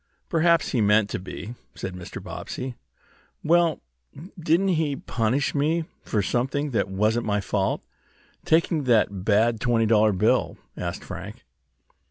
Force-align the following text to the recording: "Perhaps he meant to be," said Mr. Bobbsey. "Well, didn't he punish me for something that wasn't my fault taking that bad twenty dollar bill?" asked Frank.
"Perhaps 0.29 0.69
he 0.69 0.81
meant 0.81 1.11
to 1.11 1.19
be," 1.19 1.53
said 1.75 1.93
Mr. 1.93 2.23
Bobbsey. 2.23 2.73
"Well, 3.43 3.81
didn't 4.39 4.69
he 4.69 4.95
punish 4.95 5.53
me 5.53 5.85
for 6.01 6.23
something 6.23 6.71
that 6.71 6.89
wasn't 6.89 7.27
my 7.27 7.39
fault 7.39 7.83
taking 8.43 8.85
that 8.85 9.23
bad 9.23 9.59
twenty 9.59 9.85
dollar 9.85 10.11
bill?" 10.11 10.57
asked 10.75 11.03
Frank. 11.03 11.45